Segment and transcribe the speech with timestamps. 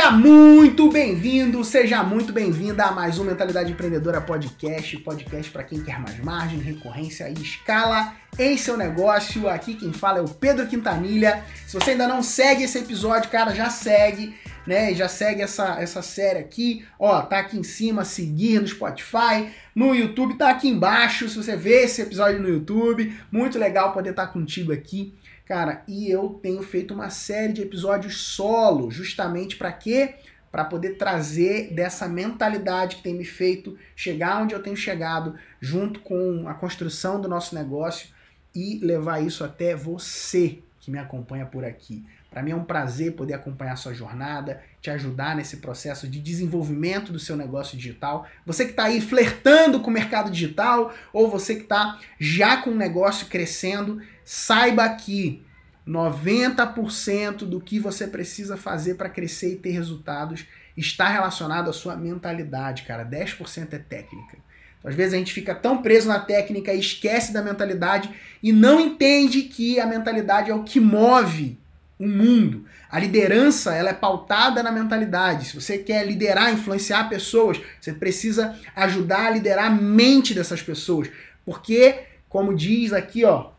[0.00, 5.84] Seja muito bem-vindo, seja muito bem-vinda a mais um Mentalidade Empreendedora Podcast, podcast para quem
[5.84, 9.46] quer mais margem, recorrência e escala em seu negócio.
[9.46, 11.44] Aqui quem fala é o Pedro Quintanilha.
[11.66, 14.34] Se você ainda não segue esse episódio, cara, já segue,
[14.66, 14.94] né?
[14.94, 16.82] Já segue essa, essa série aqui.
[16.98, 21.28] Ó, tá aqui em cima, seguir no Spotify, no YouTube tá aqui embaixo.
[21.28, 25.12] Se você vê esse episódio no YouTube, muito legal poder estar contigo aqui
[25.50, 30.14] Cara, e eu tenho feito uma série de episódios solo, justamente para quê?
[30.48, 35.98] Para poder trazer dessa mentalidade que tem me feito chegar onde eu tenho chegado, junto
[35.98, 38.10] com a construção do nosso negócio
[38.54, 42.06] e levar isso até você que me acompanha por aqui.
[42.30, 47.12] Para mim é um prazer poder acompanhar sua jornada, te ajudar nesse processo de desenvolvimento
[47.12, 48.26] do seu negócio digital.
[48.46, 52.70] Você que está aí flertando com o mercado digital ou você que está já com
[52.70, 55.44] o negócio crescendo, saiba que
[55.86, 61.96] 90% do que você precisa fazer para crescer e ter resultados está relacionado à sua
[61.96, 63.04] mentalidade, cara.
[63.04, 64.38] 10% é técnica.
[64.78, 68.08] Então, às vezes a gente fica tão preso na técnica e esquece da mentalidade
[68.40, 71.58] e não entende que a mentalidade é o que move
[72.00, 72.64] o mundo.
[72.90, 75.48] A liderança ela é pautada na mentalidade.
[75.48, 81.10] Se você quer liderar, influenciar pessoas, você precisa ajudar a liderar a mente dessas pessoas.
[81.44, 83.50] Porque, como diz aqui, ó,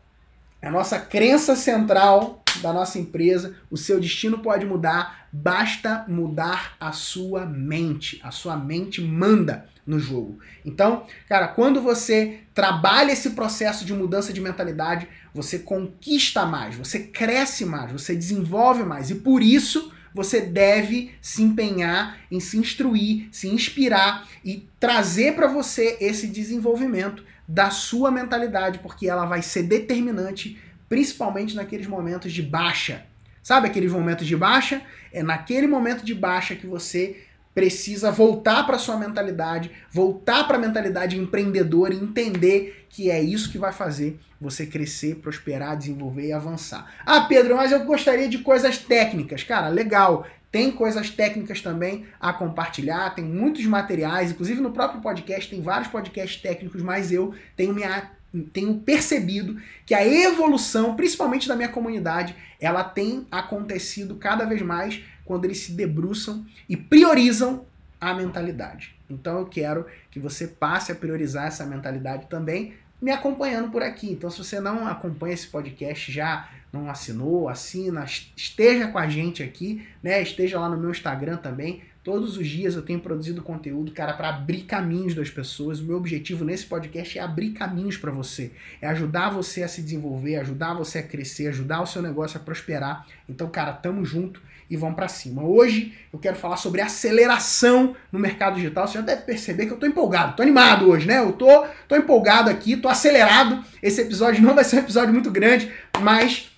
[0.60, 6.92] a nossa crença central da nossa empresa, o seu destino pode mudar, basta mudar a
[6.92, 8.20] sua mente.
[8.22, 10.38] A sua mente manda no jogo.
[10.64, 17.00] Então, cara, quando você trabalha esse processo de mudança de mentalidade, você conquista mais, você
[17.00, 23.28] cresce mais, você desenvolve mais e por isso você deve se empenhar em se instruir,
[23.32, 29.64] se inspirar e trazer para você esse desenvolvimento da sua mentalidade, porque ela vai ser
[29.64, 30.60] determinante,
[30.92, 33.06] principalmente naqueles momentos de baixa.
[33.42, 34.82] Sabe aqueles momentos de baixa?
[35.10, 37.22] É naquele momento de baixa que você
[37.54, 43.50] precisa voltar para sua mentalidade, voltar para a mentalidade empreendedora e entender que é isso
[43.50, 46.86] que vai fazer você crescer, prosperar, desenvolver e avançar.
[47.06, 49.42] Ah, Pedro, mas eu gostaria de coisas técnicas.
[49.42, 50.26] Cara, legal.
[50.50, 55.88] Tem coisas técnicas também a compartilhar, tem muitos materiais, inclusive no próprio podcast tem vários
[55.88, 62.34] podcasts técnicos, mas eu tenho minha tenho percebido que a evolução, principalmente da minha comunidade,
[62.60, 67.66] ela tem acontecido cada vez mais quando eles se debruçam e priorizam
[68.00, 68.94] a mentalidade.
[69.08, 74.10] Então eu quero que você passe a priorizar essa mentalidade também, me acompanhando por aqui.
[74.10, 78.04] Então se você não acompanha esse podcast já não assinou, assina,
[78.34, 80.22] esteja com a gente aqui, né?
[80.22, 81.82] Esteja lá no meu Instagram também.
[82.04, 85.78] Todos os dias eu tenho produzido conteúdo, cara, para abrir caminhos das pessoas.
[85.78, 89.80] O meu objetivo nesse podcast é abrir caminhos para você, é ajudar você a se
[89.80, 93.06] desenvolver, ajudar você a crescer, ajudar o seu negócio a prosperar.
[93.28, 95.44] Então, cara, tamo junto e vamos para cima.
[95.44, 98.88] Hoje eu quero falar sobre aceleração no mercado digital.
[98.88, 101.20] Você já deve perceber que eu tô empolgado, tô animado hoje, né?
[101.20, 103.64] Eu tô, tô empolgado aqui, tô acelerado.
[103.80, 105.70] Esse episódio não vai ser um episódio muito grande,
[106.00, 106.50] mas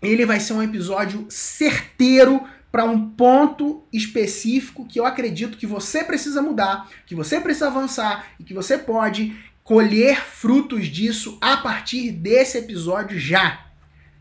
[0.00, 6.04] ele vai ser um episódio certeiro para um ponto específico que eu acredito que você
[6.04, 12.12] precisa mudar, que você precisa avançar e que você pode colher frutos disso a partir
[12.12, 13.66] desse episódio já.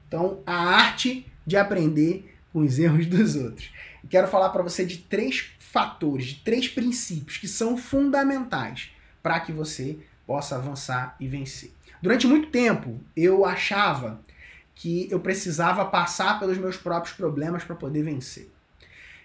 [0.08, 3.72] Então, a arte de aprender com os erros dos outros.
[4.10, 8.90] quero falar para você de três fatores, de três princípios que são fundamentais
[9.22, 11.72] para que você possa avançar e vencer.
[12.02, 14.22] Durante muito tempo, eu achava
[14.80, 18.50] que eu precisava passar pelos meus próprios problemas para poder vencer.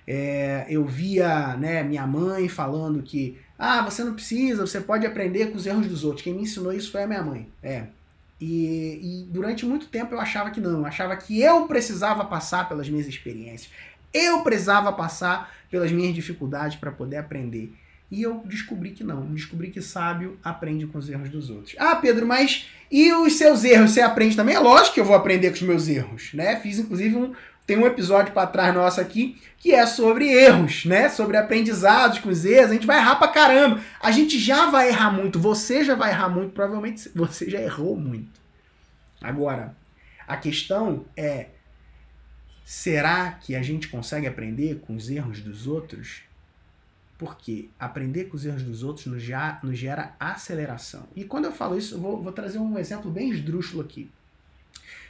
[0.04, 5.52] É, eu via né, minha mãe falando que ah, você não precisa, você pode aprender
[5.52, 6.22] com os erros dos outros.
[6.22, 7.48] Quem me ensinou isso foi a minha mãe.
[7.62, 7.86] É.
[8.40, 12.68] E, e durante muito tempo eu achava que não, eu achava que eu precisava passar
[12.68, 13.70] pelas minhas experiências.
[14.12, 17.72] Eu precisava passar pelas minhas dificuldades para poder aprender.
[18.10, 19.26] E eu descobri que não.
[19.34, 21.74] Descobri que sábio aprende com os erros dos outros.
[21.78, 23.90] Ah, Pedro, mas e os seus erros?
[23.90, 24.54] Você aprende também?
[24.54, 26.56] É lógico que eu vou aprender com os meus erros, né?
[26.60, 27.34] Fiz inclusive um.
[27.66, 31.08] Tem um episódio para trás nosso aqui que é sobre erros, né?
[31.08, 32.70] Sobre aprendizados com os erros.
[32.70, 33.80] A gente vai errar pra caramba.
[34.00, 35.40] A gente já vai errar muito.
[35.40, 36.52] Você já vai errar muito.
[36.52, 38.38] Provavelmente você já errou muito.
[39.22, 39.74] Agora,
[40.28, 41.46] a questão é:
[42.64, 46.22] será que a gente consegue aprender com os erros dos outros?
[47.18, 51.06] Porque aprender com os erros dos outros nos, já, nos gera aceleração.
[51.14, 54.10] E quando eu falo isso, eu vou, vou trazer um exemplo bem esdrúxulo aqui.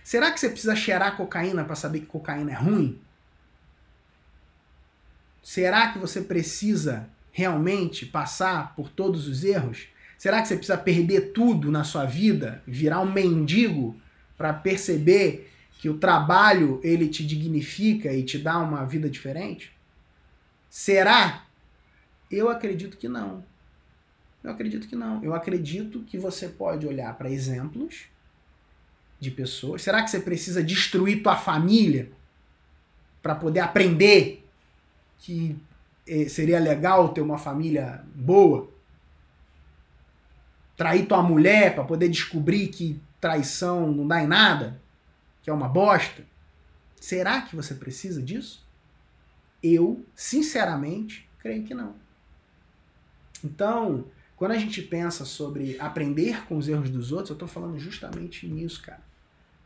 [0.02, 3.00] Será que você precisa cheirar cocaína para saber que cocaína é ruim?
[5.42, 9.88] Será que você precisa realmente passar por todos os erros?
[10.18, 13.98] Será que você precisa perder tudo na sua vida, virar um mendigo
[14.36, 19.72] para perceber que o trabalho ele te dignifica e te dá uma vida diferente?
[20.70, 21.43] Será?
[22.30, 23.44] Eu acredito que não.
[24.42, 25.22] Eu acredito que não.
[25.24, 28.06] Eu acredito que você pode olhar para exemplos
[29.18, 29.82] de pessoas.
[29.82, 32.10] Será que você precisa destruir tua família
[33.22, 34.46] para poder aprender
[35.18, 35.56] que
[36.06, 38.68] eh, seria legal ter uma família boa?
[40.76, 44.78] Trair tua mulher para poder descobrir que traição não dá em nada?
[45.42, 46.22] Que é uma bosta?
[47.00, 48.62] Será que você precisa disso?
[49.62, 51.94] Eu, sinceramente, creio que não.
[53.42, 57.78] Então, quando a gente pensa sobre aprender com os erros dos outros, eu estou falando
[57.78, 59.02] justamente nisso, cara.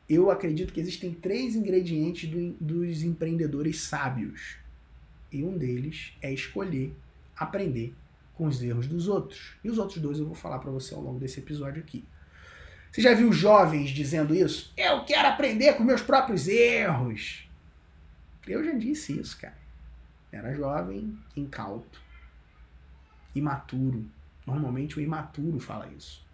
[0.08, 4.56] Eu acredito que existem três ingredientes do, dos empreendedores sábios.
[5.30, 6.94] E um deles é escolher
[7.36, 7.94] aprender
[8.34, 9.54] com os erros dos outros.
[9.62, 12.04] E os outros dois eu vou falar para você ao longo desse episódio aqui.
[12.90, 14.72] Você já viu jovens dizendo isso?
[14.76, 17.48] Eu quero aprender com meus próprios erros.
[18.46, 19.58] Eu já disse isso, cara.
[20.32, 22.00] Era jovem, incauto,
[23.34, 24.04] imaturo.
[24.46, 26.26] Normalmente o imaturo fala isso.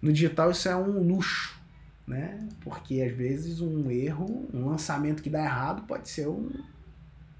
[0.00, 1.58] No digital isso é um luxo,
[2.06, 2.48] né?
[2.60, 6.50] Porque às vezes um erro, um lançamento que dá errado pode ser um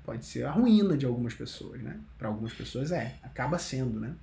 [0.05, 1.99] pode ser a ruína de algumas pessoas, né?
[2.17, 4.15] Para algumas pessoas é, acaba sendo, né?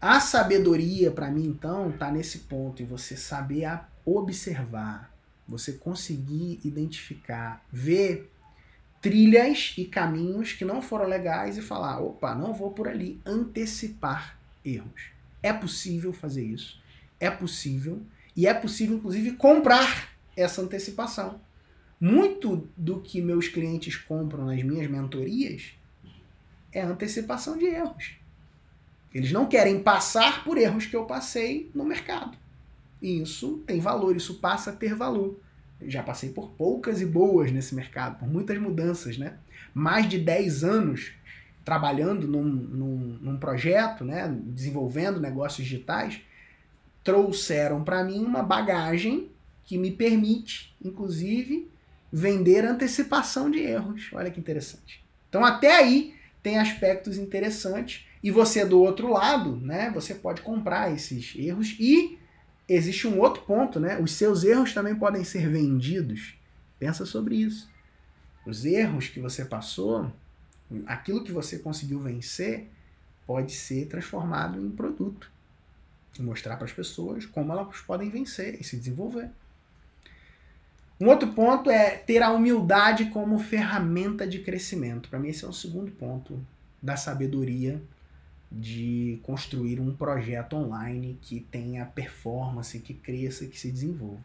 [0.00, 5.14] A sabedoria para mim então tá nesse ponto em você saber observar,
[5.46, 8.30] você conseguir identificar, ver
[9.04, 13.20] trilhas e caminhos que não foram legais e falar: opa, não vou por ali.
[13.26, 15.10] Antecipar erros.
[15.42, 16.80] É possível fazer isso.
[17.20, 18.00] É possível.
[18.34, 21.38] E é possível, inclusive, comprar essa antecipação.
[22.00, 25.74] Muito do que meus clientes compram nas minhas mentorias
[26.72, 28.12] é antecipação de erros.
[29.12, 32.36] Eles não querem passar por erros que eu passei no mercado.
[33.02, 35.38] E isso tem valor, isso passa a ter valor
[35.88, 39.34] já passei por poucas e boas nesse mercado, por muitas mudanças, né?
[39.72, 41.12] Mais de 10 anos
[41.64, 44.32] trabalhando num, num, num projeto, né?
[44.44, 46.20] desenvolvendo negócios digitais,
[47.02, 49.30] trouxeram para mim uma bagagem
[49.64, 51.70] que me permite, inclusive,
[52.12, 54.10] vender antecipação de erros.
[54.12, 55.02] Olha que interessante.
[55.28, 58.06] Então, até aí tem aspectos interessantes.
[58.22, 59.90] E você do outro lado, né?
[59.94, 62.18] Você pode comprar esses erros e
[62.68, 63.98] existe um outro ponto, né?
[64.00, 66.34] Os seus erros também podem ser vendidos.
[66.78, 67.68] Pensa sobre isso.
[68.46, 70.12] Os erros que você passou,
[70.86, 72.68] aquilo que você conseguiu vencer,
[73.26, 75.30] pode ser transformado em produto.
[76.18, 79.30] E mostrar para as pessoas como elas podem vencer e se desenvolver.
[81.00, 85.08] Um outro ponto é ter a humildade como ferramenta de crescimento.
[85.08, 86.44] Para mim, esse é o segundo ponto
[86.80, 87.82] da sabedoria
[88.56, 94.22] de construir um projeto online que tenha performance, que cresça, que se desenvolva.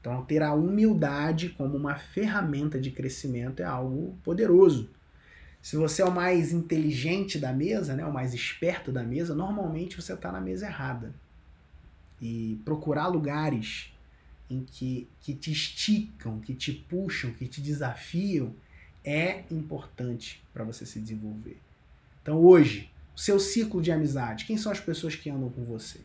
[0.00, 4.88] Então, ter a humildade como uma ferramenta de crescimento é algo poderoso.
[5.60, 10.00] Se você é o mais inteligente da mesa, né, o mais esperto da mesa, normalmente
[10.00, 11.14] você está na mesa errada.
[12.20, 13.92] E procurar lugares
[14.48, 18.54] em que, que te esticam, que te puxam, que te desafiam,
[19.04, 21.58] é importante para você se desenvolver.
[22.22, 22.90] Então, hoje,
[23.20, 24.46] seu ciclo de amizade.
[24.46, 26.00] Quem são as pessoas que andam com você?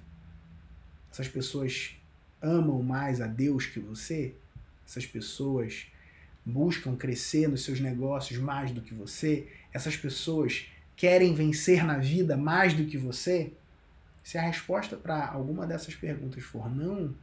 [1.10, 1.96] Essas pessoas
[2.42, 4.36] amam mais a Deus que você?
[4.86, 5.88] Essas pessoas
[6.46, 9.48] buscam crescer nos seus negócios mais do que você?
[9.72, 13.54] Essas pessoas querem vencer na vida mais do que você?
[14.22, 17.16] Se a resposta para alguma dessas perguntas for não,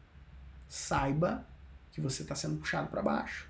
[0.71, 1.47] saiba
[1.93, 3.47] que você está sendo puxado para baixo.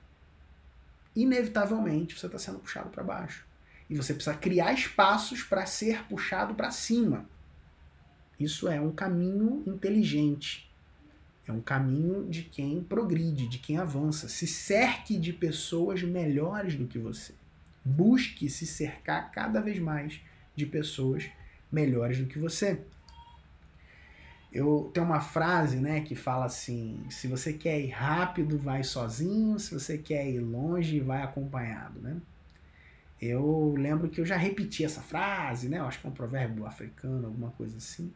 [1.14, 3.46] Inevitavelmente você está sendo puxado para baixo.
[3.92, 7.26] E você precisa criar espaços para ser puxado para cima.
[8.40, 10.72] Isso é um caminho inteligente.
[11.46, 14.30] É um caminho de quem progride, de quem avança.
[14.30, 17.34] Se cerque de pessoas melhores do que você.
[17.84, 20.18] Busque se cercar cada vez mais
[20.56, 21.28] de pessoas
[21.70, 22.80] melhores do que você.
[24.50, 29.58] Eu tenho uma frase, né, que fala assim: se você quer ir rápido, vai sozinho,
[29.58, 32.16] se você quer ir longe, vai acompanhado, né?
[33.22, 35.78] Eu lembro que eu já repeti essa frase, né?
[35.78, 38.12] Eu acho que é um provérbio africano, alguma coisa assim.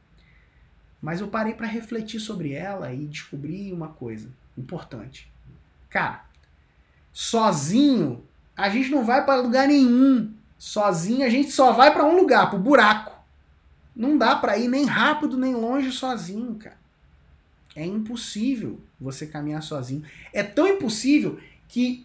[1.01, 5.31] Mas eu parei para refletir sobre ela e descobri uma coisa importante.
[5.89, 6.25] Cara,
[7.13, 8.25] sozinho
[8.57, 10.35] a gente não vai para lugar nenhum.
[10.59, 13.15] Sozinho a gente só vai para um lugar, pro buraco.
[13.95, 16.79] Não dá para ir nem rápido nem longe sozinho, cara.
[17.77, 20.03] É impossível você caminhar sozinho.
[20.33, 22.05] É tão impossível que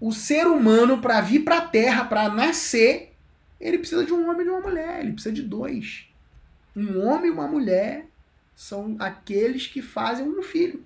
[0.00, 3.14] o ser humano, para vir para a Terra, para nascer,
[3.60, 5.00] ele precisa de um homem e de uma mulher.
[5.00, 6.08] Ele precisa de dois.
[6.74, 8.06] Um homem e uma mulher
[8.54, 10.84] são aqueles que fazem um filho.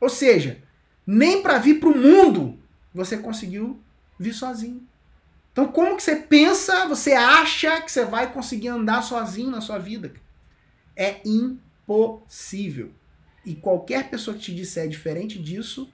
[0.00, 0.60] Ou seja,
[1.06, 2.58] nem para vir para o mundo
[2.92, 3.80] você conseguiu
[4.18, 4.86] vir sozinho.
[5.52, 9.78] Então, como que você pensa, você acha que você vai conseguir andar sozinho na sua
[9.78, 10.12] vida?
[10.96, 12.92] É impossível.
[13.44, 15.92] E qualquer pessoa que te disser diferente disso,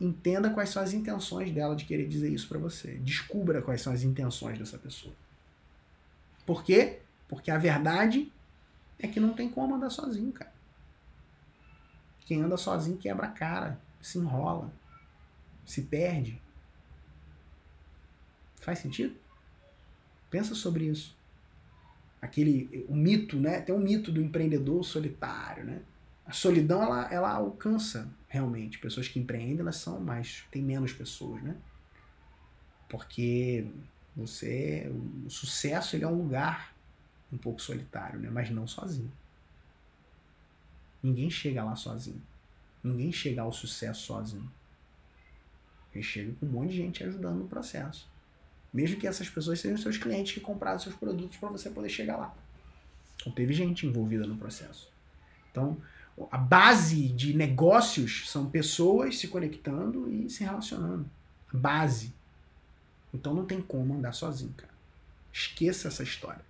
[0.00, 2.94] entenda quais são as intenções dela de querer dizer isso para você.
[2.98, 5.14] Descubra quais são as intenções dessa pessoa.
[6.44, 7.00] Por quê?
[7.28, 8.32] Porque a verdade
[8.98, 10.52] é que não tem como andar sozinho, cara.
[12.26, 14.72] Quem anda sozinho quebra a cara, se enrola,
[15.64, 16.40] se perde.
[18.60, 19.14] Faz sentido?
[20.30, 21.16] Pensa sobre isso.
[22.20, 23.60] Aquele o mito, né?
[23.60, 25.82] Tem um mito do empreendedor solitário, né?
[26.26, 31.42] A solidão ela, ela alcança realmente pessoas que empreendem, elas são mais tem menos pessoas,
[31.42, 31.56] né?
[32.88, 33.66] Porque
[34.16, 34.90] você
[35.24, 36.74] o sucesso ele é um lugar
[37.32, 38.30] um pouco solitário, né?
[38.30, 39.12] Mas não sozinho.
[41.02, 42.22] Ninguém chega lá sozinho.
[42.82, 44.50] Ninguém chega ao sucesso sozinho.
[45.94, 48.08] Ele chega com um monte de gente ajudando no processo.
[48.72, 52.16] Mesmo que essas pessoas sejam seus clientes que compraram seus produtos para você poder chegar
[52.16, 52.34] lá.
[53.20, 54.90] Então teve gente envolvida no processo.
[55.50, 55.76] Então,
[56.30, 61.08] a base de negócios são pessoas se conectando e se relacionando.
[61.52, 62.12] Base.
[63.12, 64.72] Então não tem como andar sozinho, cara.
[65.32, 66.44] Esqueça essa história.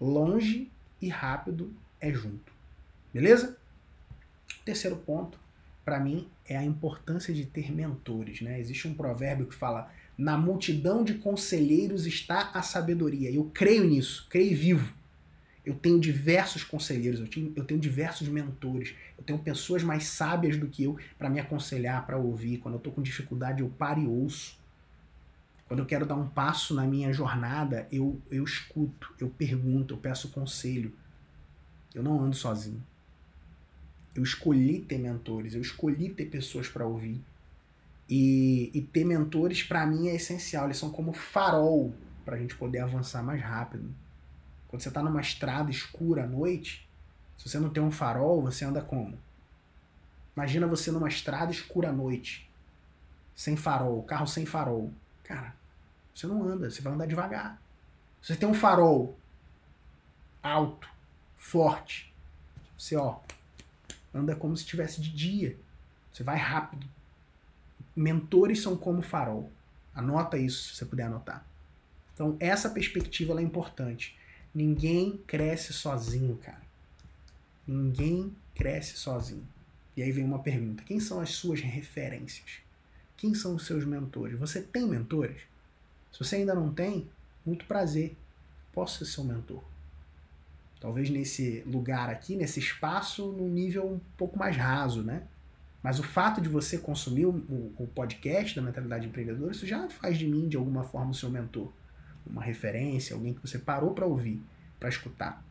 [0.00, 0.70] Longe
[1.00, 2.52] e rápido é junto.
[3.12, 3.56] Beleza?
[4.64, 5.38] Terceiro ponto,
[5.84, 8.40] para mim, é a importância de ter mentores.
[8.40, 8.58] Né?
[8.58, 13.30] Existe um provérbio que fala: na multidão de conselheiros está a sabedoria.
[13.30, 14.94] Eu creio nisso, creio vivo.
[15.66, 20.56] Eu tenho diversos conselheiros, eu tenho, eu tenho diversos mentores, eu tenho pessoas mais sábias
[20.56, 22.58] do que eu para me aconselhar, para ouvir.
[22.58, 24.56] Quando eu estou com dificuldade, eu paro e ouço.
[25.66, 29.98] Quando eu quero dar um passo na minha jornada, eu, eu escuto, eu pergunto, eu
[29.98, 30.92] peço conselho.
[31.92, 32.80] Eu não ando sozinho.
[34.14, 37.20] Eu escolhi ter mentores, eu escolhi ter pessoas para ouvir.
[38.08, 40.66] E, e, ter mentores, para mim, é essencial.
[40.66, 41.92] Eles são como farol
[42.24, 43.92] para a gente poder avançar mais rápido.
[44.76, 46.86] Quando você está numa estrada escura à noite,
[47.38, 49.18] se você não tem um farol, você anda como?
[50.36, 52.46] Imagina você numa estrada escura à noite,
[53.34, 54.92] sem farol, carro sem farol.
[55.24, 55.56] Cara,
[56.14, 57.58] você não anda, você vai andar devagar.
[58.20, 59.18] Se você tem um farol
[60.42, 60.86] alto,
[61.38, 62.12] forte,
[62.76, 63.20] você ó,
[64.12, 65.58] anda como se estivesse de dia.
[66.12, 66.86] Você vai rápido.
[67.96, 69.50] Mentores são como farol.
[69.94, 71.46] Anota isso, se você puder anotar.
[72.12, 74.14] Então, essa perspectiva é importante.
[74.56, 76.62] Ninguém cresce sozinho, cara.
[77.66, 79.46] Ninguém cresce sozinho.
[79.94, 82.60] E aí vem uma pergunta: quem são as suas referências?
[83.18, 84.38] Quem são os seus mentores?
[84.38, 85.42] Você tem mentores?
[86.10, 87.06] Se você ainda não tem,
[87.44, 88.16] muito prazer.
[88.72, 89.62] Posso ser seu mentor.
[90.80, 95.24] Talvez nesse lugar aqui, nesse espaço, no nível um pouco mais raso, né?
[95.82, 100.16] Mas o fato de você consumir o, o podcast da mentalidade empreendedora, isso já faz
[100.16, 101.70] de mim, de alguma forma, o seu mentor.
[102.26, 104.42] Uma referência, alguém que você parou para ouvir,
[104.78, 105.44] para escutar.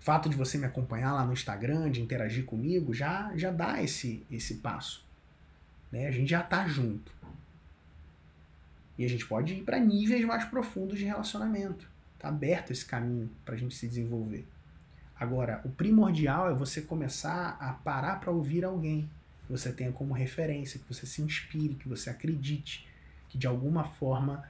[0.00, 3.82] O fato de você me acompanhar lá no Instagram, de interagir comigo, já, já dá
[3.82, 5.04] esse, esse passo.
[5.90, 6.06] Né?
[6.06, 7.12] A gente já tá junto.
[8.98, 11.88] E a gente pode ir para níveis mais profundos de relacionamento.
[12.18, 14.46] Tá aberto esse caminho para a gente se desenvolver.
[15.18, 19.08] Agora, o primordial é você começar a parar para ouvir alguém
[19.46, 22.88] que você tenha como referência, que você se inspire, que você acredite,
[23.28, 24.44] que de alguma forma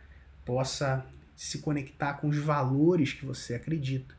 [0.45, 4.15] possa se conectar com os valores que você acredita.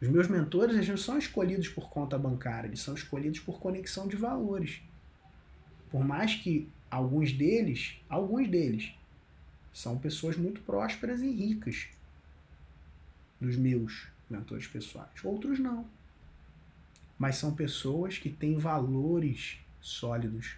[0.00, 4.06] Os meus mentores eles não são escolhidos por conta bancária, eles são escolhidos por conexão
[4.06, 4.80] de valores.
[5.90, 8.92] Por mais que alguns deles, alguns deles,
[9.72, 11.88] são pessoas muito prósperas e ricas,
[13.40, 15.24] dos meus mentores pessoais.
[15.24, 15.86] Outros não.
[17.18, 20.56] Mas são pessoas que têm valores sólidos,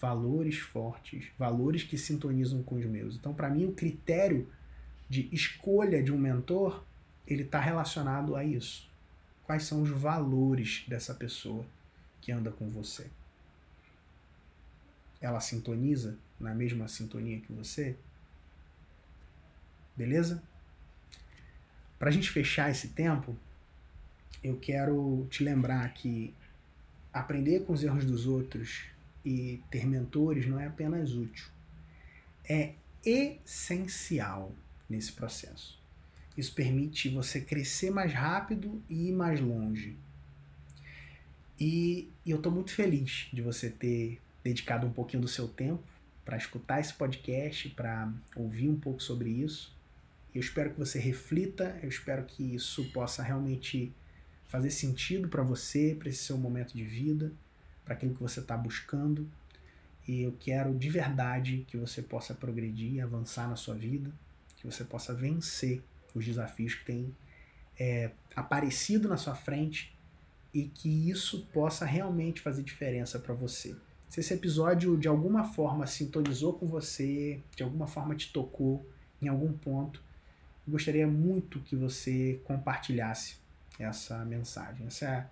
[0.00, 3.16] valores fortes, valores que sintonizam com os meus.
[3.16, 4.48] Então, para mim, o critério
[5.08, 6.84] de escolha de um mentor,
[7.26, 8.88] ele está relacionado a isso.
[9.44, 11.64] Quais são os valores dessa pessoa
[12.20, 13.06] que anda com você?
[15.20, 17.96] Ela sintoniza na mesma sintonia que você?
[19.96, 20.42] Beleza?
[21.98, 23.34] Para a gente fechar esse tempo,
[24.44, 26.34] eu quero te lembrar que
[27.12, 28.84] aprender com os erros dos outros
[29.26, 31.48] e ter mentores não é apenas útil,
[32.48, 34.54] é essencial
[34.88, 35.76] nesse processo.
[36.38, 39.96] Isso permite você crescer mais rápido e ir mais longe.
[41.58, 45.82] E eu estou muito feliz de você ter dedicado um pouquinho do seu tempo
[46.24, 49.74] para escutar esse podcast, para ouvir um pouco sobre isso.
[50.32, 53.92] Eu espero que você reflita, eu espero que isso possa realmente
[54.46, 57.32] fazer sentido para você, para esse seu momento de vida,
[57.86, 59.26] para aquilo que você está buscando.
[60.06, 64.12] E eu quero de verdade que você possa progredir, avançar na sua vida,
[64.56, 65.82] que você possa vencer
[66.14, 67.14] os desafios que têm
[67.78, 69.96] é, aparecido na sua frente
[70.52, 73.74] e que isso possa realmente fazer diferença para você.
[74.08, 78.86] Se esse episódio de alguma forma sintonizou com você, de alguma forma te tocou
[79.20, 80.02] em algum ponto,
[80.66, 83.36] eu gostaria muito que você compartilhasse
[83.78, 84.86] essa mensagem.
[84.86, 85.26] Essa é,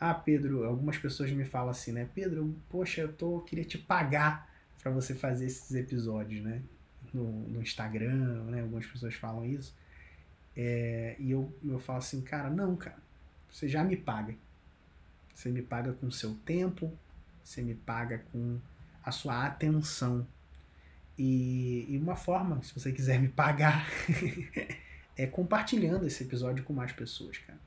[0.00, 2.08] ah, Pedro, algumas pessoas me falam assim, né?
[2.14, 4.50] Pedro, poxa, eu tô, queria te pagar
[4.82, 6.62] para você fazer esses episódios, né?
[7.12, 8.60] No, no Instagram, né?
[8.62, 9.74] Algumas pessoas falam isso.
[10.56, 12.98] É, e eu, eu falo assim, cara, não, cara,
[13.50, 14.34] você já me paga.
[15.34, 16.92] Você me paga com seu tempo,
[17.42, 18.58] você me paga com
[19.02, 20.26] a sua atenção.
[21.18, 23.86] E, e uma forma, se você quiser me pagar,
[25.16, 27.58] é compartilhando esse episódio com mais pessoas, cara.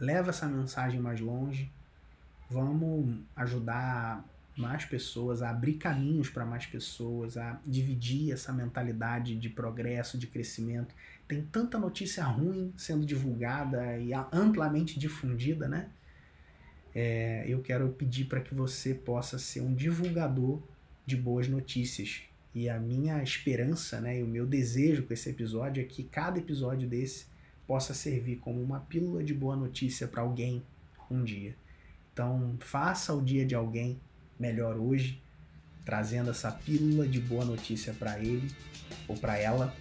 [0.00, 1.70] Leva essa mensagem mais longe.
[2.48, 4.24] Vamos ajudar
[4.56, 10.26] mais pessoas, a abrir caminhos para mais pessoas, a dividir essa mentalidade de progresso, de
[10.26, 10.94] crescimento.
[11.28, 15.88] Tem tanta notícia ruim sendo divulgada e amplamente difundida, né?
[16.94, 20.60] É, eu quero pedir para que você possa ser um divulgador
[21.06, 22.22] de boas notícias.
[22.52, 26.38] E a minha esperança, né, e o meu desejo com esse episódio é que cada
[26.38, 27.26] episódio desse
[27.70, 30.60] possa servir como uma pílula de boa notícia para alguém
[31.08, 31.54] um dia.
[32.12, 33.96] Então, faça o dia de alguém
[34.40, 35.22] melhor hoje,
[35.84, 38.50] trazendo essa pílula de boa notícia para ele
[39.06, 39.72] ou para ela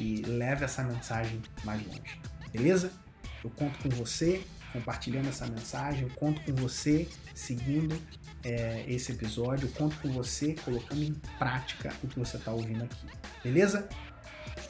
[0.00, 2.18] e leve essa mensagem mais longe.
[2.50, 2.90] Beleza?
[3.44, 8.00] Eu conto com você compartilhando essa mensagem, eu conto com você seguindo
[8.42, 12.84] é, esse episódio, eu conto com você colocando em prática o que você está ouvindo
[12.84, 13.06] aqui.
[13.44, 13.86] Beleza?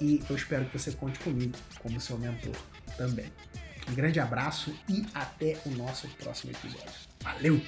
[0.01, 2.55] E eu espero que você conte comigo como seu mentor
[2.97, 3.33] também.
[3.89, 6.91] Um grande abraço e até o nosso próximo episódio.
[7.21, 7.61] Valeu!